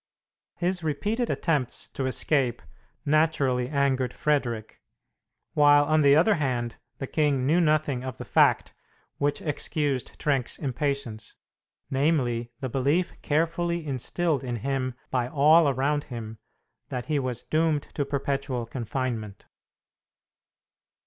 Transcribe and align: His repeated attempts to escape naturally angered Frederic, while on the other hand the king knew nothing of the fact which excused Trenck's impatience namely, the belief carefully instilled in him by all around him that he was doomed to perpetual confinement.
His 0.55 0.83
repeated 0.83 1.29
attempts 1.29 1.87
to 1.89 2.07
escape 2.07 2.63
naturally 3.05 3.69
angered 3.69 4.15
Frederic, 4.15 4.81
while 5.53 5.85
on 5.85 6.01
the 6.01 6.15
other 6.15 6.33
hand 6.33 6.77
the 6.97 7.05
king 7.05 7.45
knew 7.45 7.61
nothing 7.61 8.03
of 8.03 8.17
the 8.17 8.25
fact 8.25 8.73
which 9.19 9.43
excused 9.43 10.17
Trenck's 10.17 10.57
impatience 10.57 11.35
namely, 11.91 12.51
the 12.61 12.67
belief 12.67 13.13
carefully 13.21 13.85
instilled 13.85 14.43
in 14.43 14.55
him 14.55 14.95
by 15.11 15.27
all 15.29 15.69
around 15.69 16.05
him 16.05 16.39
that 16.89 17.05
he 17.05 17.19
was 17.19 17.43
doomed 17.43 17.83
to 17.93 18.03
perpetual 18.03 18.65
confinement. 18.65 19.45